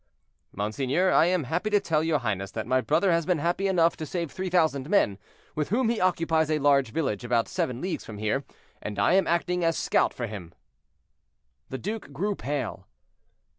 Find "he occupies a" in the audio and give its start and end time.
5.89-6.57